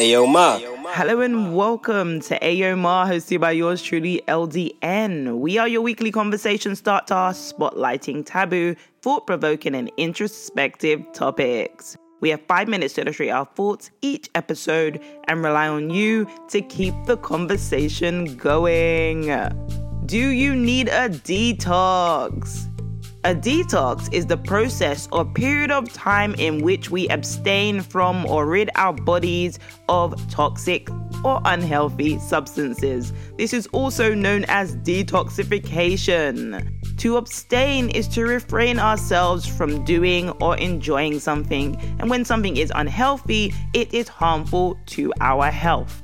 Ayo 0.00 0.26
Ma. 0.26 0.58
Hello 0.94 1.20
and 1.20 1.54
welcome 1.54 2.20
to 2.20 2.38
Ayo 2.38 2.74
Ma, 2.74 3.06
hosted 3.06 3.38
by 3.38 3.50
yours 3.50 3.82
truly, 3.82 4.22
LDN. 4.28 5.40
We 5.40 5.58
are 5.58 5.68
your 5.68 5.82
weekly 5.82 6.10
conversation 6.10 6.74
starter, 6.74 7.36
spotlighting 7.36 8.24
taboo, 8.24 8.76
thought 9.02 9.26
provoking, 9.26 9.74
and 9.74 9.92
introspective 9.98 11.04
topics. 11.12 11.98
We 12.20 12.30
have 12.30 12.40
five 12.48 12.66
minutes 12.66 12.94
to 12.94 13.02
illustrate 13.02 13.28
our 13.28 13.44
thoughts 13.44 13.90
each 14.00 14.30
episode 14.34 15.02
and 15.28 15.44
rely 15.44 15.68
on 15.68 15.90
you 15.90 16.26
to 16.48 16.62
keep 16.62 16.94
the 17.04 17.18
conversation 17.18 18.38
going. 18.38 19.26
Do 20.06 20.28
you 20.30 20.56
need 20.56 20.88
a 20.88 21.10
detox? 21.10 22.69
A 23.22 23.34
detox 23.34 24.10
is 24.14 24.24
the 24.24 24.38
process 24.38 25.06
or 25.12 25.26
period 25.26 25.70
of 25.70 25.92
time 25.92 26.34
in 26.38 26.62
which 26.62 26.90
we 26.90 27.06
abstain 27.08 27.82
from 27.82 28.24
or 28.24 28.46
rid 28.46 28.70
our 28.76 28.94
bodies 28.94 29.58
of 29.90 30.14
toxic 30.30 30.88
or 31.22 31.38
unhealthy 31.44 32.18
substances. 32.18 33.12
This 33.36 33.52
is 33.52 33.66
also 33.72 34.14
known 34.14 34.46
as 34.48 34.74
detoxification. 34.76 36.66
To 36.96 37.18
abstain 37.18 37.90
is 37.90 38.08
to 38.08 38.24
refrain 38.24 38.78
ourselves 38.78 39.46
from 39.46 39.84
doing 39.84 40.30
or 40.40 40.56
enjoying 40.56 41.20
something, 41.20 41.76
and 41.98 42.08
when 42.08 42.24
something 42.24 42.56
is 42.56 42.72
unhealthy, 42.74 43.52
it 43.74 43.92
is 43.92 44.08
harmful 44.08 44.78
to 44.86 45.12
our 45.20 45.50
health. 45.50 46.02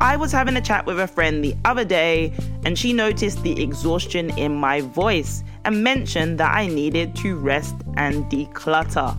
I 0.00 0.16
was 0.16 0.30
having 0.30 0.56
a 0.56 0.60
chat 0.60 0.86
with 0.86 1.00
a 1.00 1.08
friend 1.08 1.42
the 1.42 1.56
other 1.64 1.84
day, 1.84 2.32
and 2.64 2.78
she 2.78 2.92
noticed 2.92 3.42
the 3.42 3.60
exhaustion 3.60 4.30
in 4.38 4.54
my 4.54 4.80
voice 4.80 5.42
and 5.64 5.82
mentioned 5.82 6.38
that 6.38 6.54
I 6.54 6.68
needed 6.68 7.16
to 7.16 7.36
rest 7.36 7.74
and 7.96 8.24
declutter. 8.26 9.16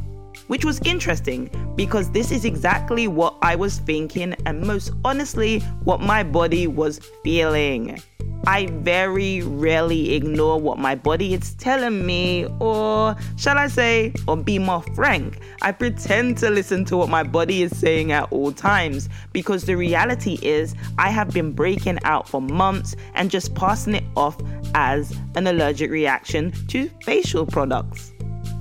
Which 0.48 0.64
was 0.64 0.80
interesting 0.86 1.50
because 1.76 2.10
this 2.12 2.32
is 2.32 2.46
exactly 2.46 3.10
what 3.10 3.36
I 3.42 3.58
was 3.58 3.80
thinking, 3.80 4.34
and 4.46 4.62
most 4.62 4.92
honestly, 5.04 5.60
what 5.84 6.00
my 6.00 6.24
body 6.24 6.66
was 6.66 7.02
feeling. 7.26 8.02
I 8.48 8.68
very 8.68 9.42
rarely 9.42 10.16
ignore 10.16 10.60
what 10.60 10.78
my 10.78 10.96
body 10.96 11.34
is 11.34 11.54
telling 11.56 12.06
me, 12.06 12.48
or 12.60 13.16
shall 13.38 13.58
I 13.58 13.68
say, 13.68 14.14
or 14.28 14.38
be 14.38 14.60
more 14.60 14.82
frank, 14.96 15.40
I 15.62 15.72
pretend 15.72 16.38
to 16.40 16.50
listen 16.50 16.86
to 16.86 16.98
what 16.98 17.10
my 17.10 17.24
body 17.24 17.62
is 17.64 17.78
saying 17.78 18.12
at 18.12 18.32
all 18.32 18.52
times 18.52 19.10
because 19.34 19.66
the 19.66 19.76
reality 19.76 20.40
is 20.42 20.74
I 20.98 21.10
have 21.10 21.32
been 21.32 21.52
breaking 21.52 22.00
out 22.04 22.28
for 22.28 22.42
months 22.42 22.96
and 23.14 23.30
just 23.30 23.54
passing 23.56 23.96
it 23.96 24.06
off 24.16 24.38
as 24.74 25.16
an 25.36 25.48
allergic 25.48 25.92
reaction 25.92 26.52
to 26.68 26.90
facial 27.04 27.46
products. 27.46 28.14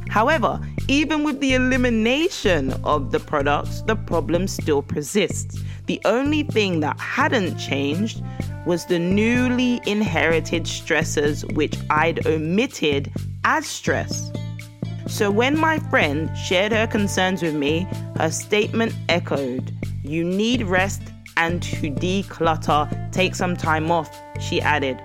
However, 0.09 0.61
even 0.89 1.23
with 1.23 1.41
the 1.41 1.55
elimination 1.55 2.73
of 2.85 3.13
the 3.13 3.21
products, 3.21 3.83
the 3.83 3.95
problem 3.95 4.49
still 4.49 4.83
persists. 4.83 5.63
The 5.89 6.03
only 6.05 6.43
thing 6.43 6.81
that 6.81 7.01
hadn't 7.01 7.57
changed 7.57 8.23
was 8.67 8.85
the 8.85 8.99
newly 8.99 9.81
inherited 9.87 10.65
stressors 10.65 11.51
which 11.55 11.79
I'd 11.89 12.27
omitted 12.27 13.11
as 13.45 13.67
stress. 13.67 14.31
So 15.07 15.31
when 15.31 15.59
my 15.59 15.79
friend 15.79 16.29
shared 16.37 16.73
her 16.73 16.87
concerns 16.87 17.43
with 17.43 17.55
me, 17.55 17.89
her 18.19 18.31
statement 18.31 18.95
echoed 19.09 19.73
You 20.05 20.25
need 20.25 20.65
rest 20.65 21.01
and 21.39 21.63
to 21.63 21.91
declutter, 21.91 23.11
take 23.11 23.35
some 23.35 23.57
time 23.57 23.91
off, 23.91 24.15
she 24.39 24.61
added. 24.61 25.01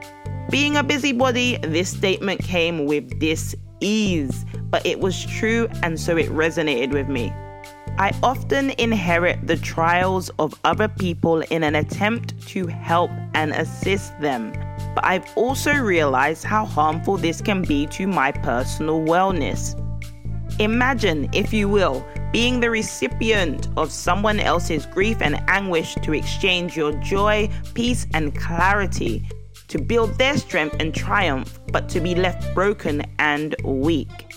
Being 0.49 0.75
a 0.75 0.83
busybody, 0.83 1.59
this 1.63 1.89
statement 1.89 2.43
came 2.43 2.85
with 2.85 3.19
dis 3.19 3.55
ease, 3.79 4.45
but 4.69 4.85
it 4.85 4.99
was 4.99 5.25
true 5.27 5.69
and 5.81 5.97
so 5.97 6.17
it 6.17 6.29
resonated 6.29 6.91
with 6.91 7.07
me. 7.07 7.31
I 7.99 8.11
often 8.23 8.71
inherit 8.71 9.45
the 9.45 9.55
trials 9.55 10.31
of 10.39 10.59
other 10.63 10.87
people 10.87 11.41
in 11.41 11.63
an 11.63 11.75
attempt 11.75 12.47
to 12.47 12.65
help 12.65 13.11
and 13.35 13.51
assist 13.51 14.19
them, 14.19 14.51
but 14.95 15.05
I've 15.05 15.25
also 15.35 15.73
realized 15.73 16.43
how 16.43 16.65
harmful 16.65 17.17
this 17.17 17.39
can 17.39 17.61
be 17.61 17.85
to 17.87 18.07
my 18.07 18.31
personal 18.31 18.99
wellness. 18.99 19.79
Imagine, 20.59 21.29
if 21.33 21.53
you 21.53 21.69
will, 21.69 22.03
being 22.31 22.59
the 22.59 22.71
recipient 22.71 23.69
of 23.77 23.91
someone 23.91 24.39
else's 24.39 24.87
grief 24.87 25.21
and 25.21 25.39
anguish 25.47 25.93
to 25.95 26.13
exchange 26.13 26.75
your 26.75 26.93
joy, 26.93 27.47
peace, 27.75 28.07
and 28.15 28.35
clarity, 28.35 29.29
to 29.67 29.79
build 29.79 30.17
their 30.17 30.37
strength 30.37 30.75
and 30.79 30.95
triumph, 30.95 31.59
but 31.71 31.87
to 31.89 31.99
be 31.99 32.15
left 32.15 32.53
broken 32.55 33.03
and 33.19 33.55
weak. 33.63 34.32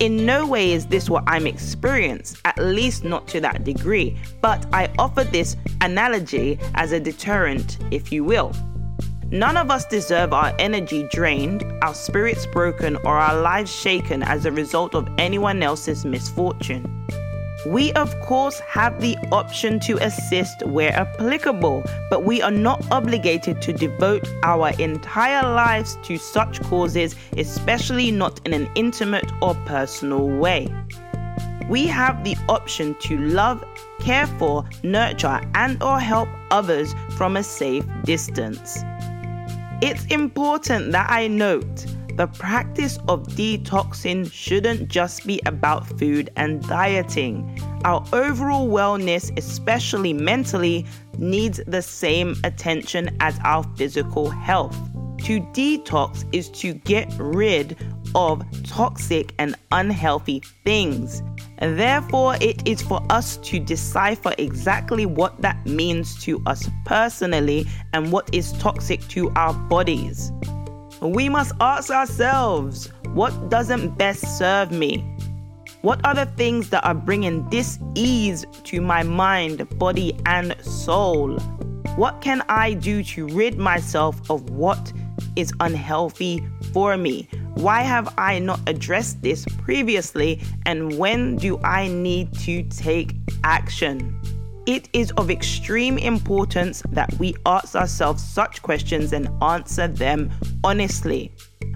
In 0.00 0.24
no 0.24 0.46
way 0.46 0.72
is 0.72 0.86
this 0.86 1.10
what 1.10 1.24
I'm 1.26 1.46
experienced, 1.46 2.38
at 2.46 2.56
least 2.56 3.04
not 3.04 3.28
to 3.28 3.40
that 3.42 3.64
degree, 3.64 4.16
but 4.40 4.64
I 4.72 4.90
offer 4.98 5.24
this 5.24 5.58
analogy 5.82 6.58
as 6.74 6.92
a 6.92 6.98
deterrent, 6.98 7.76
if 7.90 8.10
you 8.10 8.24
will. 8.24 8.56
None 9.30 9.58
of 9.58 9.70
us 9.70 9.84
deserve 9.84 10.32
our 10.32 10.54
energy 10.58 11.06
drained, 11.12 11.70
our 11.82 11.92
spirits 11.92 12.46
broken, 12.46 12.96
or 13.04 13.18
our 13.18 13.42
lives 13.42 13.70
shaken 13.70 14.22
as 14.22 14.46
a 14.46 14.52
result 14.52 14.94
of 14.94 15.06
anyone 15.18 15.62
else's 15.62 16.06
misfortune. 16.06 17.06
We, 17.66 17.92
of 17.92 18.18
course, 18.20 18.58
have 18.60 19.00
the 19.00 19.18
option 19.30 19.80
to 19.80 19.98
assist 19.98 20.64
where 20.64 20.92
applicable, 20.94 21.84
but 22.08 22.24
we 22.24 22.40
are 22.40 22.50
not 22.50 22.82
obligated 22.90 23.60
to 23.62 23.72
devote 23.74 24.26
our 24.42 24.70
entire 24.78 25.42
lives 25.42 25.98
to 26.04 26.16
such 26.16 26.62
causes, 26.62 27.14
especially 27.36 28.10
not 28.10 28.40
in 28.46 28.54
an 28.54 28.70
intimate 28.76 29.30
or 29.42 29.54
personal 29.66 30.26
way. 30.26 30.68
We 31.68 31.86
have 31.86 32.24
the 32.24 32.36
option 32.48 32.96
to 33.00 33.18
love, 33.18 33.62
care 34.00 34.26
for, 34.26 34.64
nurture, 34.82 35.40
and 35.54 35.82
or 35.82 36.00
help 36.00 36.28
others 36.50 36.94
from 37.18 37.36
a 37.36 37.42
safe 37.42 37.84
distance. 38.04 38.82
It's 39.82 40.06
important 40.06 40.92
that 40.92 41.10
I 41.10 41.26
note 41.26 41.86
the 42.20 42.26
practice 42.26 42.98
of 43.08 43.26
detoxing 43.28 44.30
shouldn't 44.30 44.90
just 44.90 45.26
be 45.26 45.40
about 45.46 45.88
food 45.98 46.28
and 46.36 46.60
dieting. 46.68 47.58
Our 47.86 48.04
overall 48.12 48.68
wellness, 48.68 49.34
especially 49.38 50.12
mentally, 50.12 50.84
needs 51.16 51.62
the 51.66 51.80
same 51.80 52.36
attention 52.44 53.16
as 53.20 53.40
our 53.42 53.64
physical 53.74 54.28
health. 54.28 54.76
To 55.20 55.40
detox 55.54 56.26
is 56.30 56.50
to 56.60 56.74
get 56.74 57.10
rid 57.18 57.78
of 58.14 58.44
toxic 58.64 59.32
and 59.38 59.54
unhealthy 59.72 60.42
things. 60.62 61.22
And 61.56 61.78
therefore, 61.78 62.36
it 62.42 62.68
is 62.68 62.82
for 62.82 63.00
us 63.08 63.38
to 63.38 63.58
decipher 63.58 64.34
exactly 64.36 65.06
what 65.06 65.40
that 65.40 65.64
means 65.64 66.22
to 66.24 66.42
us 66.44 66.68
personally 66.84 67.66
and 67.94 68.12
what 68.12 68.28
is 68.34 68.52
toxic 68.58 69.00
to 69.08 69.30
our 69.36 69.54
bodies 69.54 70.32
we 71.00 71.28
must 71.28 71.52
ask 71.60 71.90
ourselves 71.90 72.92
what 73.14 73.48
doesn't 73.48 73.96
best 73.96 74.38
serve 74.38 74.70
me? 74.70 75.04
What 75.82 76.04
are 76.04 76.14
the 76.14 76.26
things 76.26 76.68
that 76.70 76.84
are 76.84 76.94
bringing 76.94 77.48
this 77.48 77.78
ease 77.94 78.44
to 78.64 78.82
my 78.82 79.02
mind, 79.02 79.66
body, 79.78 80.14
and 80.26 80.54
soul? 80.62 81.38
What 81.96 82.20
can 82.20 82.42
I 82.48 82.74
do 82.74 83.02
to 83.04 83.26
rid 83.28 83.58
myself 83.58 84.30
of 84.30 84.50
what 84.50 84.92
is 85.36 85.52
unhealthy 85.60 86.46
for 86.72 86.96
me? 86.96 87.28
Why 87.54 87.80
have 87.80 88.12
I 88.18 88.38
not 88.38 88.60
addressed 88.66 89.22
this 89.22 89.46
previously? 89.62 90.40
And 90.66 90.98
when 90.98 91.36
do 91.36 91.58
I 91.64 91.88
need 91.88 92.32
to 92.40 92.62
take 92.64 93.14
action? 93.42 94.20
It 94.70 94.88
is 94.92 95.10
of 95.16 95.32
extreme 95.32 95.98
importance 95.98 96.80
that 96.90 97.12
we 97.14 97.34
ask 97.44 97.74
ourselves 97.74 98.22
such 98.22 98.62
questions 98.62 99.12
and 99.12 99.28
answer 99.42 99.88
them 99.88 100.30
honestly, 100.62 101.32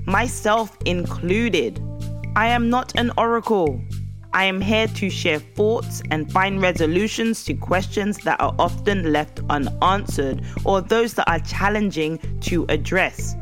myself 0.06 0.78
included. 0.84 1.83
I 2.37 2.47
am 2.47 2.71
not 2.71 2.94
an 2.94 3.10
oracle. 3.19 3.81
I 4.33 4.44
am 4.44 4.60
here 4.60 4.87
to 4.87 5.10
share 5.10 5.41
thoughts 5.41 6.03
and 6.12 6.31
find 6.31 6.62
resolutions 6.62 7.44
to 7.47 7.54
questions 7.54 8.19
that 8.19 8.41
are 8.41 8.54
often 8.60 9.13
left 9.13 9.41
unanswered 9.51 10.45
or 10.65 10.80
those 10.80 11.15
that 11.15 11.28
are 11.28 11.41
challenging 11.41 12.21
to 12.42 12.65
address. 12.69 13.34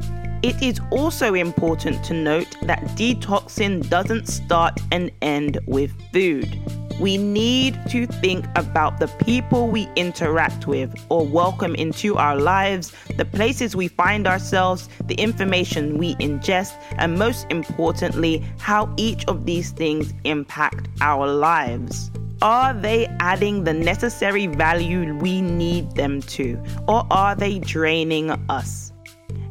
It 0.43 0.63
is 0.63 0.81
also 0.91 1.35
important 1.35 2.03
to 2.05 2.15
note 2.15 2.57
that 2.63 2.81
detoxing 2.97 3.87
doesn't 3.91 4.29
start 4.29 4.81
and 4.91 5.11
end 5.21 5.59
with 5.67 5.93
food. 6.11 6.59
We 7.03 7.17
need 7.17 7.77
to 7.89 8.07
think 8.07 8.47
about 8.55 9.01
the 9.01 9.09
people 9.09 9.67
we 9.67 9.89
interact 9.97 10.69
with 10.69 10.95
or 11.09 11.27
welcome 11.27 11.75
into 11.75 12.17
our 12.17 12.37
lives, 12.37 12.93
the 13.17 13.25
places 13.25 13.75
we 13.75 13.89
find 13.89 14.29
ourselves, 14.29 14.89
the 15.07 15.17
information 15.17 15.99
we 15.99 16.15
ingest, 16.21 16.81
and 16.99 17.19
most 17.19 17.49
importantly, 17.51 18.45
how 18.61 18.89
each 18.97 19.25
of 19.25 19.47
these 19.47 19.73
things 19.73 20.15
impact 20.23 20.91
our 21.01 21.27
lives. 21.27 22.13
Are 22.41 22.73
they 22.73 23.09
adding 23.19 23.65
the 23.65 23.75
necessary 23.75 24.47
value 24.47 25.13
we 25.17 25.41
need 25.41 25.97
them 25.97 26.23
to, 26.39 26.57
or 26.87 27.05
are 27.11 27.35
they 27.35 27.59
draining 27.59 28.31
us? 28.49 28.93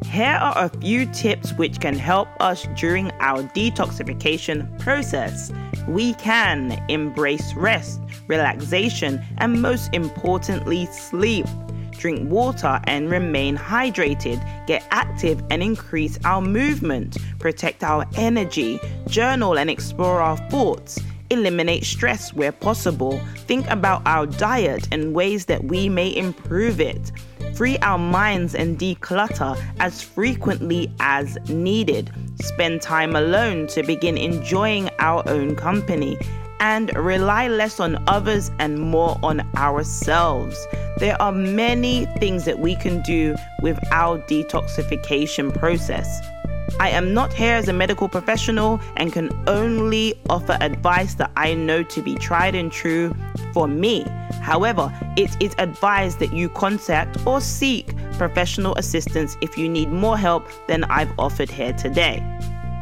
Here 0.06 0.40
are 0.42 0.66
a 0.66 0.70
few 0.80 1.06
tips 1.06 1.52
which 1.54 1.82
can 1.82 1.96
help 1.96 2.30
us 2.40 2.66
during 2.78 3.12
our 3.20 3.44
detoxification 3.44 4.80
process. 4.80 5.52
We 5.88 6.14
can 6.16 6.84
embrace 6.90 7.54
rest, 7.56 8.02
relaxation, 8.28 9.24
and 9.38 9.62
most 9.62 9.94
importantly, 9.94 10.86
sleep. 10.88 11.46
Drink 11.92 12.32
water 12.32 12.82
and 12.86 13.12
remain 13.12 13.56
hydrated, 13.56 14.42
get 14.66 14.86
active 14.90 15.44
and 15.52 15.62
increase 15.62 16.18
our 16.26 16.42
movement, 16.42 17.18
protect 17.38 17.84
our 17.84 18.08
energy, 18.16 18.80
journal 19.08 19.60
and 19.60 19.70
explore 19.70 20.20
our 20.20 20.38
thoughts. 20.50 21.00
Eliminate 21.30 21.86
stress 21.86 22.34
where 22.34 22.52
possible, 22.52 23.20
think 23.48 23.70
about 23.70 24.02
our 24.06 24.26
diet 24.26 24.88
and 24.92 25.14
ways 25.14 25.46
that 25.46 25.64
we 25.66 25.90
may 25.90 26.14
improve 26.16 26.82
it, 26.82 27.12
free 27.56 27.78
our 27.80 27.98
minds 27.98 28.56
and 28.56 28.78
declutter 28.78 29.60
as 29.80 30.02
frequently 30.02 30.92
as 31.00 31.38
needed, 31.50 32.12
spend 32.42 32.82
time 32.82 33.16
alone 33.16 33.68
to 33.68 33.84
begin 33.84 34.18
enjoying 34.18 34.90
our 35.00 35.28
own 35.28 35.56
company, 35.56 36.18
and 36.60 36.96
rely 36.96 37.48
less 37.48 37.80
on 37.80 38.02
others 38.08 38.52
and 38.60 38.80
more 38.80 39.18
on 39.24 39.42
ourselves. 39.56 40.68
There 40.98 41.20
are 41.22 41.32
many 41.32 42.06
things 42.20 42.46
that 42.46 42.60
we 42.60 42.76
can 42.76 43.02
do 43.02 43.36
with 43.62 43.80
our 43.92 44.20
detoxification 44.20 45.58
process. 45.58 46.22
I 46.80 46.90
am 46.90 47.14
not 47.14 47.32
here 47.34 47.56
as 47.56 47.68
a 47.68 47.74
medical 47.74 48.10
professional 48.10 48.80
and 48.98 49.14
can 49.14 49.30
only 49.48 50.16
offer 50.30 50.58
advice 50.62 51.14
that 51.16 51.32
I 51.36 51.54
know 51.54 51.84
to 51.84 52.02
be 52.02 52.16
tried 52.16 52.56
and 52.56 52.72
true 52.72 53.16
for 53.54 53.68
me. 53.68 54.06
However, 54.42 54.92
it 55.18 55.36
is 55.42 55.54
advised 55.58 56.20
that 56.20 56.34
you 56.34 56.50
contact 56.50 57.26
or 57.28 57.42
seek 57.42 57.96
professional 58.14 58.76
assistance 58.76 59.38
if 59.42 59.58
you 59.58 59.70
need 59.70 59.92
more 59.92 60.18
help 60.18 60.48
than 60.68 60.84
I've 60.86 61.12
offered 61.20 61.50
here 61.50 61.74
today. 61.74 62.24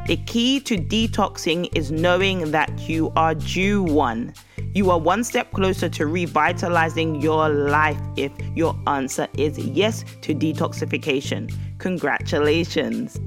The 0.07 0.17
key 0.17 0.59
to 0.61 0.77
detoxing 0.77 1.69
is 1.75 1.91
knowing 1.91 2.51
that 2.51 2.89
you 2.89 3.11
are 3.15 3.35
due 3.35 3.83
one. 3.83 4.33
You 4.73 4.89
are 4.91 4.99
one 4.99 5.23
step 5.23 5.51
closer 5.51 5.89
to 5.89 6.05
revitalizing 6.07 7.21
your 7.21 7.49
life 7.49 7.99
if 8.15 8.31
your 8.55 8.75
answer 8.87 9.27
is 9.37 9.57
yes 9.59 10.05
to 10.21 10.33
detoxification. 10.33 11.53
Congratulations. 11.79 13.19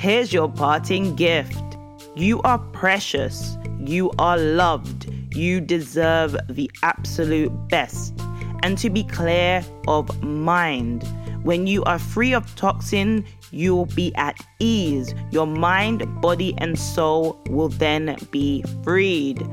Here's 0.00 0.32
your 0.32 0.48
parting 0.48 1.14
gift. 1.14 1.76
You 2.16 2.40
are 2.40 2.58
precious. 2.72 3.58
You 3.80 4.10
are 4.18 4.38
loved. 4.38 5.12
You 5.36 5.60
deserve 5.60 6.34
the 6.48 6.70
absolute 6.82 7.52
best. 7.68 8.18
And 8.62 8.78
to 8.78 8.88
be 8.88 9.04
clear 9.04 9.62
of 9.88 10.22
mind, 10.22 11.06
when 11.42 11.66
you 11.66 11.84
are 11.84 11.98
free 11.98 12.32
of 12.32 12.56
toxin, 12.56 13.26
you'll 13.50 13.92
be 13.94 14.14
at 14.14 14.40
ease. 14.58 15.14
Your 15.32 15.46
mind, 15.46 16.22
body, 16.22 16.54
and 16.56 16.78
soul 16.78 17.38
will 17.50 17.68
then 17.68 18.16
be 18.30 18.64
freed. 18.82 19.46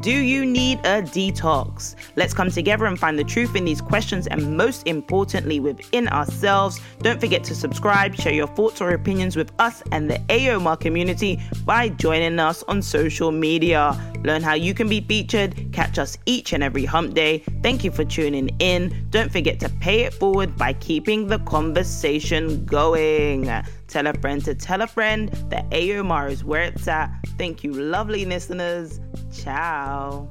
Do 0.00 0.10
you 0.10 0.46
need 0.46 0.78
a 0.80 1.02
detox? 1.02 1.96
Let's 2.16 2.32
come 2.32 2.50
together 2.50 2.86
and 2.86 2.98
find 2.98 3.18
the 3.18 3.24
truth 3.24 3.54
in 3.54 3.66
these 3.66 3.82
questions 3.82 4.26
and 4.26 4.56
most 4.56 4.86
importantly 4.86 5.60
within 5.60 6.08
ourselves. 6.08 6.80
Don't 7.00 7.20
forget 7.20 7.44
to 7.44 7.54
subscribe, 7.54 8.14
share 8.14 8.32
your 8.32 8.46
thoughts 8.46 8.80
or 8.80 8.90
opinions 8.90 9.36
with 9.36 9.52
us 9.58 9.82
and 9.92 10.10
the 10.10 10.18
AOMAR 10.30 10.80
community 10.80 11.40
by 11.66 11.90
joining 11.90 12.38
us 12.38 12.62
on 12.64 12.80
social 12.80 13.30
media. 13.30 13.94
Learn 14.24 14.42
how 14.42 14.54
you 14.54 14.72
can 14.72 14.88
be 14.88 15.02
featured, 15.02 15.54
catch 15.72 15.98
us 15.98 16.16
each 16.24 16.54
and 16.54 16.62
every 16.62 16.86
hump 16.86 17.12
day. 17.12 17.44
Thank 17.62 17.84
you 17.84 17.90
for 17.90 18.04
tuning 18.04 18.48
in. 18.60 19.06
Don't 19.10 19.30
forget 19.30 19.60
to 19.60 19.68
pay 19.68 20.00
it 20.00 20.14
forward 20.14 20.56
by 20.56 20.72
keeping 20.72 21.26
the 21.26 21.38
conversation 21.40 22.64
going. 22.64 23.50
Tell 23.88 24.06
a 24.06 24.14
friend 24.14 24.42
to 24.46 24.54
tell 24.54 24.80
a 24.80 24.86
friend 24.86 25.28
that 25.50 25.68
AOMAR 25.70 26.30
is 26.30 26.44
where 26.44 26.62
it's 26.62 26.88
at. 26.88 27.10
Thank 27.36 27.62
you, 27.62 27.72
lovely 27.72 28.24
listeners. 28.24 28.98
Ciao. 29.32 30.28